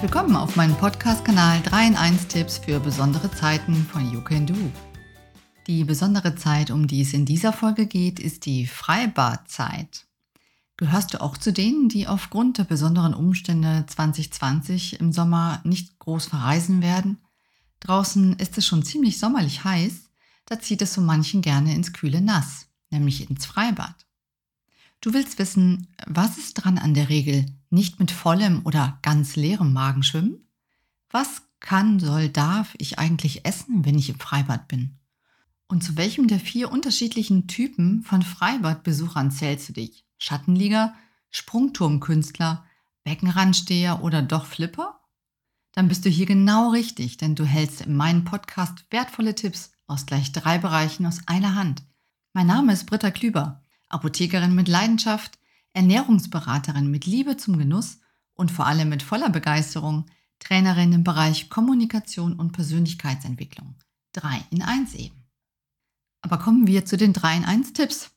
[0.00, 4.46] Herzlich willkommen auf meinem Podcast-Kanal 3 in 1 Tipps für besondere Zeiten von You Can
[4.46, 4.54] Do.
[5.66, 10.06] Die besondere Zeit, um die es in dieser Folge geht, ist die Freibadzeit.
[10.78, 16.24] Gehörst du auch zu denen, die aufgrund der besonderen Umstände 2020 im Sommer nicht groß
[16.24, 17.18] verreisen werden?
[17.80, 20.08] Draußen ist es schon ziemlich sommerlich heiß,
[20.46, 24.06] da zieht es so manchen gerne ins kühle Nass, nämlich ins Freibad.
[25.00, 29.72] Du willst wissen, was ist dran an der Regel, nicht mit vollem oder ganz leerem
[29.72, 30.46] Magen schwimmen?
[31.08, 34.98] Was kann, soll, darf ich eigentlich essen, wenn ich im Freibad bin?
[35.68, 40.04] Und zu welchem der vier unterschiedlichen Typen von Freibadbesuchern zählst du dich?
[40.18, 40.94] Schattenlieger,
[41.30, 42.64] Sprungturmkünstler,
[43.04, 45.00] Beckenrandsteher oder doch Flipper?
[45.72, 50.04] Dann bist du hier genau richtig, denn du hältst in meinem Podcast wertvolle Tipps aus
[50.04, 51.84] gleich drei Bereichen aus einer Hand.
[52.34, 53.62] Mein Name ist Britta Klüber.
[53.90, 55.38] Apothekerin mit Leidenschaft,
[55.72, 57.98] Ernährungsberaterin mit Liebe zum Genuss
[58.34, 60.06] und vor allem mit voller Begeisterung,
[60.38, 63.74] Trainerin im Bereich Kommunikation und Persönlichkeitsentwicklung.
[64.12, 65.24] 3 in 1 eben.
[66.22, 68.10] Aber kommen wir zu den 3 in 1 Tipps.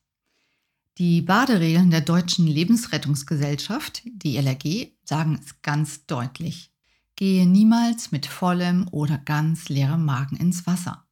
[0.98, 6.72] Die Baderegeln der Deutschen Lebensrettungsgesellschaft, die LRG, sagen es ganz deutlich.
[7.16, 11.06] Gehe niemals mit vollem oder ganz leerem Magen ins Wasser.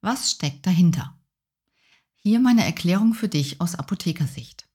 [0.00, 1.13] Was steckt dahinter?
[2.26, 4.66] Hier meine Erklärung für dich aus Apothekersicht.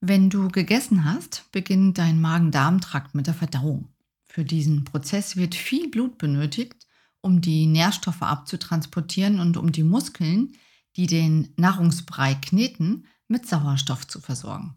[0.00, 3.88] Wenn du gegessen hast, beginnt dein Magen-Darm-Trakt mit der Verdauung.
[4.26, 6.86] Für diesen Prozess wird viel Blut benötigt,
[7.20, 10.54] um die Nährstoffe abzutransportieren und um die Muskeln,
[10.96, 14.74] die den Nahrungsbrei kneten, mit Sauerstoff zu versorgen.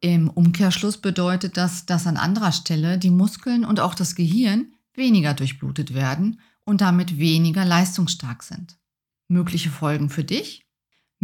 [0.00, 5.34] Im Umkehrschluss bedeutet das, dass an anderer Stelle die Muskeln und auch das Gehirn weniger
[5.34, 8.76] durchblutet werden und damit weniger leistungsstark sind.
[9.28, 10.64] Mögliche Folgen für dich?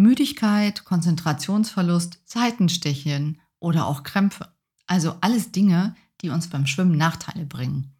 [0.00, 4.52] Müdigkeit, Konzentrationsverlust, Seitenstechen oder auch Krämpfe.
[4.86, 7.94] Also alles Dinge, die uns beim Schwimmen Nachteile bringen.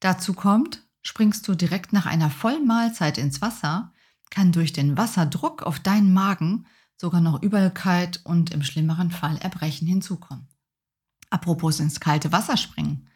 [0.00, 3.92] Dazu kommt, springst du direkt nach einer vollen Mahlzeit ins Wasser,
[4.30, 6.66] kann durch den Wasserdruck auf deinen Magen
[6.96, 10.48] sogar noch Übelkeit und im schlimmeren Fall Erbrechen hinzukommen.
[11.30, 13.08] Apropos ins kalte Wasser springen.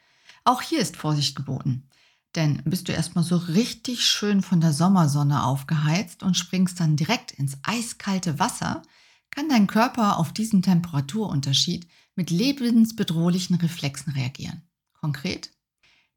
[0.45, 1.89] Auch hier ist Vorsicht geboten.
[2.35, 7.33] Denn bist du erstmal so richtig schön von der Sommersonne aufgeheizt und springst dann direkt
[7.33, 8.83] ins eiskalte Wasser,
[9.31, 14.63] kann dein Körper auf diesen Temperaturunterschied mit lebensbedrohlichen Reflexen reagieren.
[14.95, 15.51] Konkret?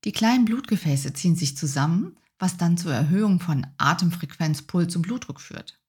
[0.04, 5.42] Die kleinen Blutgefäße ziehen sich zusammen, was dann zur Erhöhung von Atemfrequenz, Puls und Blutdruck
[5.42, 5.80] führt.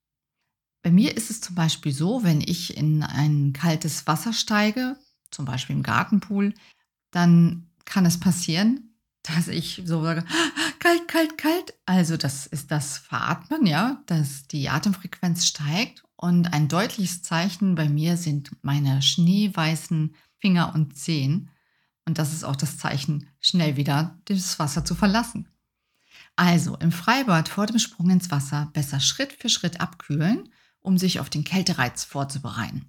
[0.82, 4.96] Bei mir ist es zum Beispiel so, wenn ich in ein kaltes Wasser steige,
[5.30, 6.54] zum Beispiel im Gartenpool,
[7.10, 8.85] dann kann es passieren,
[9.28, 10.24] dass ich so sage,
[10.78, 11.74] kalt, kalt, kalt.
[11.84, 16.04] Also das ist das Veratmen, ja, dass die Atemfrequenz steigt.
[16.16, 21.50] Und ein deutliches Zeichen bei mir sind meine schneeweißen Finger und Zehen.
[22.06, 25.48] Und das ist auch das Zeichen, schnell wieder das Wasser zu verlassen.
[26.36, 30.48] Also im Freibad vor dem Sprung ins Wasser besser Schritt für Schritt abkühlen,
[30.80, 32.86] um sich auf den Kältereiz vorzubereiten.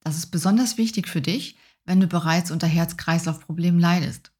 [0.00, 4.31] Das ist besonders wichtig für dich, wenn du bereits unter Herz-Kreislauf-Problemen leidest.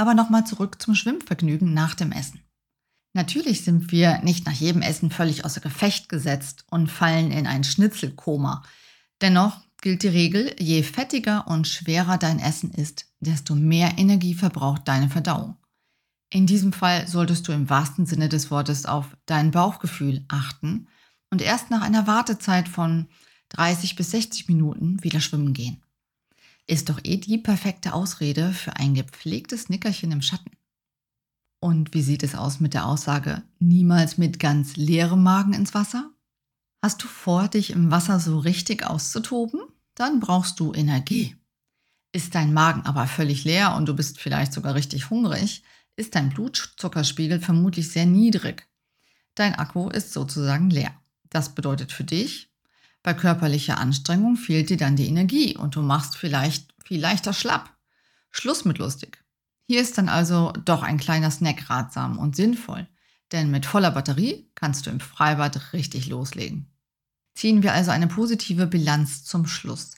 [0.00, 2.40] Aber nochmal zurück zum Schwimmvergnügen nach dem Essen.
[3.12, 7.64] Natürlich sind wir nicht nach jedem Essen völlig außer Gefecht gesetzt und fallen in ein
[7.64, 8.62] Schnitzelkoma.
[9.20, 14.88] Dennoch gilt die Regel, je fettiger und schwerer dein Essen ist, desto mehr Energie verbraucht
[14.88, 15.58] deine Verdauung.
[16.30, 20.88] In diesem Fall solltest du im wahrsten Sinne des Wortes auf dein Bauchgefühl achten
[21.28, 23.06] und erst nach einer Wartezeit von
[23.50, 25.82] 30 bis 60 Minuten wieder schwimmen gehen
[26.70, 30.52] ist doch eh die perfekte Ausrede für ein gepflegtes Nickerchen im Schatten.
[31.60, 36.12] Und wie sieht es aus mit der Aussage, niemals mit ganz leerem Magen ins Wasser?
[36.80, 39.60] Hast du vor, dich im Wasser so richtig auszutoben?
[39.94, 41.36] Dann brauchst du Energie.
[42.12, 45.64] Ist dein Magen aber völlig leer und du bist vielleicht sogar richtig hungrig,
[45.96, 48.68] ist dein Blutzuckerspiegel vermutlich sehr niedrig.
[49.34, 50.94] Dein Akku ist sozusagen leer.
[51.30, 52.50] Das bedeutet für dich,
[53.02, 57.74] bei körperlicher Anstrengung fehlt dir dann die Energie und du machst vielleicht viel leichter schlapp.
[58.30, 59.24] Schluss mit lustig.
[59.66, 62.88] Hier ist dann also doch ein kleiner Snack ratsam und sinnvoll,
[63.32, 66.66] denn mit voller Batterie kannst du im Freibad richtig loslegen.
[67.34, 69.94] Ziehen wir also eine positive Bilanz zum Schluss.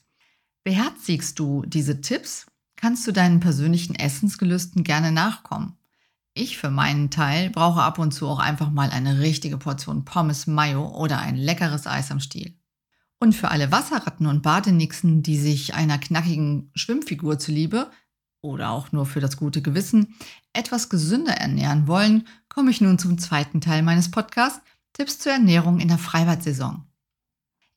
[0.63, 5.77] Beherzigst du diese Tipps, kannst du deinen persönlichen Essensgelüsten gerne nachkommen.
[6.35, 10.47] Ich für meinen Teil brauche ab und zu auch einfach mal eine richtige Portion Pommes
[10.47, 12.55] Mayo oder ein leckeres Eis am Stiel.
[13.23, 17.89] Und für alle Wasserratten und Badenixen, die sich einer knackigen Schwimmfigur zuliebe
[18.41, 20.17] oder auch nur für das gute Gewissen
[20.53, 24.61] etwas gesünder ernähren wollen, komme ich nun zum zweiten Teil meines Podcasts,
[24.93, 26.85] Tipps zur Ernährung in der Freibadsaison.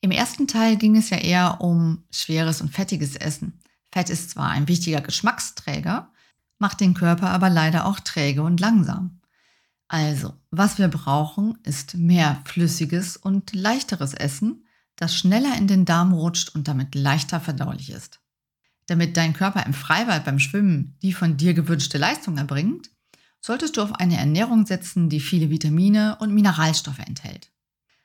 [0.00, 3.60] Im ersten Teil ging es ja eher um schweres und fettiges Essen.
[3.92, 6.10] Fett ist zwar ein wichtiger Geschmacksträger,
[6.58, 9.20] macht den Körper aber leider auch träge und langsam.
[9.86, 14.65] Also, was wir brauchen, ist mehr flüssiges und leichteres Essen,
[14.96, 18.20] das schneller in den Darm rutscht und damit leichter verdaulich ist.
[18.86, 22.90] Damit dein Körper im Freibad beim Schwimmen die von dir gewünschte Leistung erbringt,
[23.40, 27.52] solltest du auf eine Ernährung setzen, die viele Vitamine und Mineralstoffe enthält.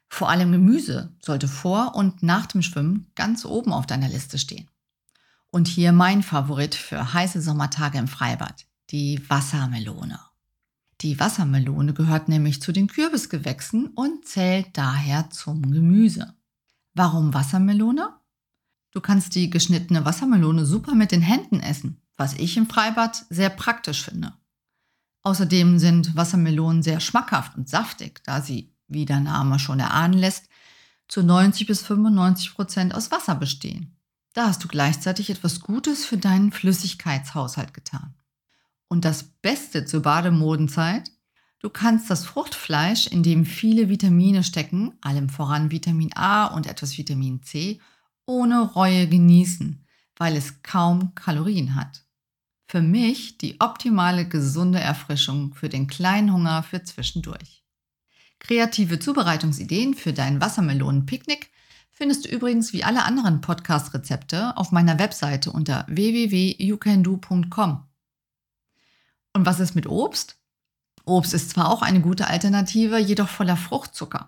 [0.09, 4.67] Vor allem Gemüse sollte vor und nach dem Schwimmen ganz oben auf deiner Liste stehen.
[5.49, 10.19] Und hier mein Favorit für heiße Sommertage im Freibad, die Wassermelone.
[11.01, 16.35] Die Wassermelone gehört nämlich zu den Kürbisgewächsen und zählt daher zum Gemüse.
[16.93, 18.09] Warum Wassermelone?
[18.91, 23.49] Du kannst die geschnittene Wassermelone super mit den Händen essen, was ich im Freibad sehr
[23.49, 24.33] praktisch finde.
[25.23, 30.49] Außerdem sind Wassermelonen sehr schmackhaft und saftig, da sie, wie der Name schon erahnen lässt,
[31.07, 33.95] zu 90 bis 95 Prozent aus Wasser bestehen.
[34.33, 38.13] Da hast du gleichzeitig etwas Gutes für deinen Flüssigkeitshaushalt getan.
[38.87, 41.11] Und das Beste zur Bademodenzeit,
[41.61, 46.97] du kannst das Fruchtfleisch, in dem viele Vitamine stecken, allem voran Vitamin A und etwas
[46.97, 47.79] Vitamin C,
[48.25, 49.85] ohne Reue genießen,
[50.15, 52.05] weil es kaum Kalorien hat.
[52.67, 57.65] Für mich die optimale gesunde Erfrischung für den kleinen Hunger für zwischendurch.
[58.39, 61.51] Kreative Zubereitungsideen für dein Wassermelonenpicknick
[61.91, 67.85] findest du übrigens wie alle anderen Podcast-Rezepte auf meiner Webseite unter www.youcando.com.
[69.33, 70.40] Und was ist mit Obst?
[71.05, 74.27] Obst ist zwar auch eine gute Alternative, jedoch voller Fruchtzucker.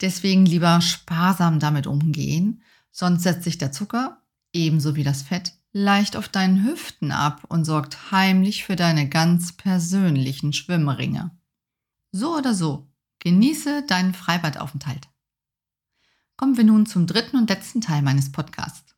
[0.00, 4.20] Deswegen lieber sparsam damit umgehen, sonst setzt sich der Zucker,
[4.52, 9.52] ebenso wie das Fett, leicht auf deinen Hüften ab und sorgt heimlich für deine ganz
[9.52, 11.30] persönlichen Schwimmringe.
[12.10, 12.90] So oder so,
[13.20, 15.08] genieße deinen Freibadaufenthalt.
[16.36, 18.96] Kommen wir nun zum dritten und letzten Teil meines Podcasts.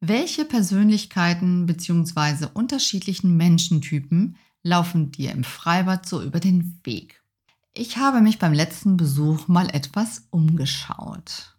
[0.00, 2.46] Welche Persönlichkeiten bzw.
[2.54, 7.22] unterschiedlichen Menschentypen laufen dir im Freibad so über den Weg?
[7.72, 11.56] Ich habe mich beim letzten Besuch mal etwas umgeschaut.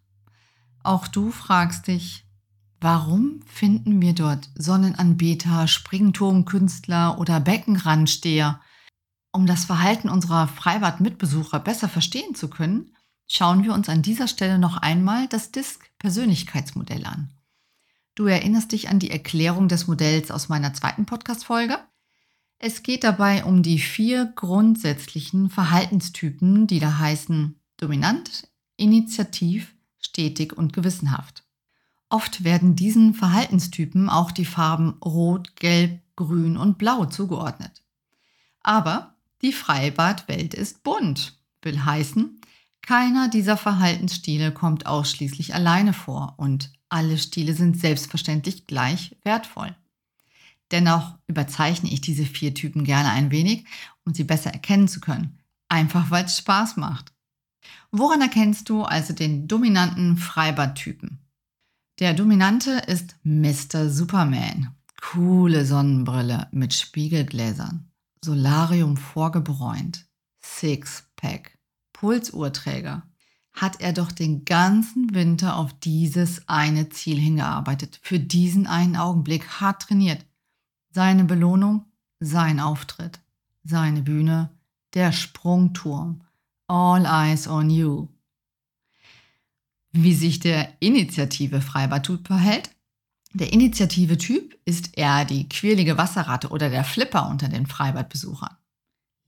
[0.82, 2.24] Auch du fragst dich,
[2.80, 8.60] Warum finden wir dort Sonnenanbeter, Springturmkünstler oder Beckenrandsteher?
[9.32, 12.94] Um das Verhalten unserer Freibad-Mitbesucher besser verstehen zu können,
[13.26, 17.32] schauen wir uns an dieser Stelle noch einmal das DISC-Persönlichkeitsmodell an.
[18.14, 21.78] Du erinnerst dich an die Erklärung des Modells aus meiner zweiten Podcast-Folge?
[22.60, 30.72] Es geht dabei um die vier grundsätzlichen Verhaltenstypen, die da heißen dominant, initiativ, stetig und
[30.72, 31.44] gewissenhaft.
[32.08, 37.84] Oft werden diesen Verhaltenstypen auch die Farben Rot, Gelb, Grün und Blau zugeordnet.
[38.60, 42.40] Aber die Freibadwelt ist bunt, will heißen,
[42.82, 49.76] keiner dieser Verhaltensstile kommt ausschließlich alleine vor und alle Stile sind selbstverständlich gleich wertvoll.
[50.70, 53.64] Dennoch überzeichne ich diese vier Typen gerne ein wenig,
[54.04, 55.38] um sie besser erkennen zu können,
[55.68, 57.12] einfach weil es Spaß macht.
[57.90, 61.20] Woran erkennst du also den dominanten Freibadtypen?
[61.98, 63.88] Der Dominante ist Mr.
[63.90, 64.76] Superman.
[65.00, 67.90] Coole Sonnenbrille mit Spiegelgläsern.
[68.22, 70.06] Solarium vorgebräunt.
[70.40, 71.58] Sixpack.
[71.92, 73.02] Pulsuhrträger.
[73.52, 77.98] Hat er doch den ganzen Winter auf dieses eine Ziel hingearbeitet.
[78.02, 80.24] Für diesen einen Augenblick hart trainiert.
[80.90, 81.84] Seine Belohnung?
[82.20, 83.20] Sein Auftritt.
[83.64, 84.50] Seine Bühne?
[84.94, 86.22] Der Sprungturm.
[86.66, 88.08] All eyes on you.
[89.92, 92.70] Wie sich der Initiative Freibadtyp verhält?
[93.34, 98.56] Der Initiative-Typ ist eher die quirlige Wasserratte oder der Flipper unter den Freibadbesuchern.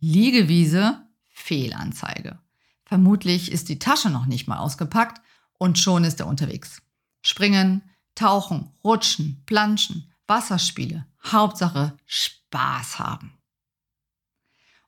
[0.01, 2.39] Liegewiese, Fehlanzeige.
[2.85, 5.21] Vermutlich ist die Tasche noch nicht mal ausgepackt
[5.59, 6.83] und schon ist er unterwegs.
[7.23, 7.83] Springen,
[8.15, 11.07] tauchen, rutschen, planschen, Wasserspiele.
[11.27, 13.35] Hauptsache Spaß haben.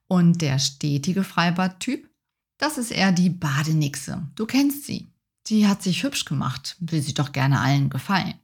[0.06, 2.08] Und der stetige Freibadtyp?
[2.58, 4.30] Das ist eher die Badenixe.
[4.36, 5.12] Du kennst sie.
[5.48, 8.34] Die hat sich hübsch gemacht, will sie doch gerne allen gefallen.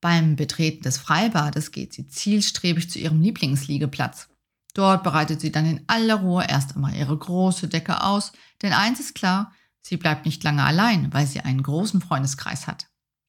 [0.00, 4.28] Beim Betreten des Freibades geht sie zielstrebig zu ihrem Lieblingsliegeplatz.
[4.74, 8.32] Dort bereitet sie dann in aller Ruhe erst einmal ihre große Decke aus,
[8.62, 12.86] denn eins ist klar, sie bleibt nicht lange allein, weil sie einen großen Freundeskreis hat.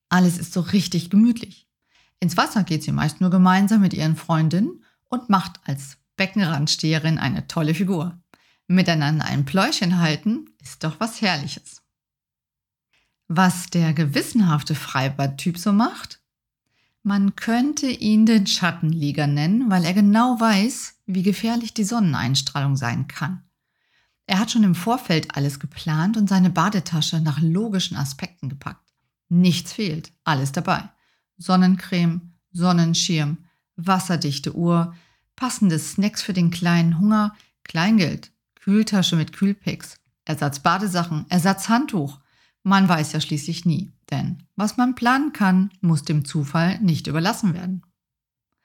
[0.10, 1.65] Alles ist so richtig gemütlich.
[2.20, 7.48] Ins Wasser geht sie meist nur gemeinsam mit ihren Freundinnen und macht als Beckenrandsteherin eine
[7.48, 8.20] tolle Figur.
[8.68, 11.84] Miteinander ein Pläuschen halten ist doch was Herrliches.
[13.28, 16.22] Was der gewissenhafte Freibadtyp so macht?
[17.04, 23.08] Man könnte ihn den Schattenlieger nennen, weil er genau weiß, wie gefährlich die Sonneneinstrahlung sein
[23.08, 23.44] kann.
[24.28, 28.92] Er hat schon im Vorfeld alles geplant und seine Badetasche nach logischen Aspekten gepackt.
[29.30, 30.90] Nichts fehlt, alles dabei.
[31.38, 33.38] Sonnencreme, Sonnenschirm,
[33.76, 34.96] wasserdichte Uhr,
[35.36, 42.20] passende Snacks für den kleinen Hunger, Kleingeld, Kühltasche mit Kühlpicks, Ersatz Badesachen, Ersatz Handtuch.
[42.64, 47.54] Man weiß ja schließlich nie, denn was man planen kann, muss dem Zufall nicht überlassen
[47.54, 47.84] werden.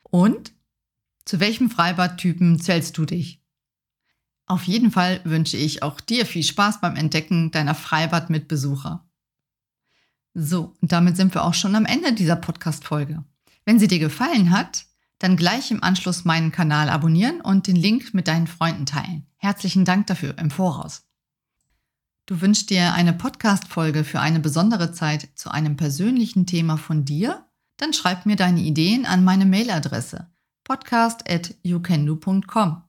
[0.03, 0.53] Und?
[1.25, 3.43] Zu welchem Freibadtypen zählst du dich?
[4.47, 9.09] Auf jeden Fall wünsche ich auch dir viel Spaß beim Entdecken deiner Freibadmitbesucher.
[10.35, 13.25] So, und damit sind wir auch schon am Ende dieser Podcast-Folge.
[13.65, 14.85] Wenn sie dir gefallen hat,
[15.19, 19.27] dann gleich im Anschluss meinen Kanal abonnieren und den Link mit deinen Freunden teilen.
[19.37, 21.03] Herzlichen Dank dafür im Voraus.
[22.27, 27.45] Du wünschst dir eine Podcast-Folge für eine besondere Zeit zu einem persönlichen Thema von dir?
[27.77, 30.31] Dann schreib mir deine Ideen an meine Mailadresse
[30.65, 32.83] podcast@youcando.com.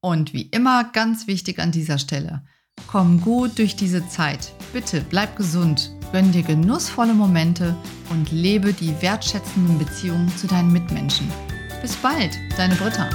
[0.00, 2.44] Und wie immer ganz wichtig an dieser Stelle,
[2.86, 4.52] komm gut durch diese Zeit.
[4.72, 7.76] Bitte bleib gesund, gönn dir genussvolle Momente
[8.10, 11.30] und lebe die wertschätzenden Beziehungen zu deinen Mitmenschen.
[11.82, 13.10] Bis bald, deine Britta.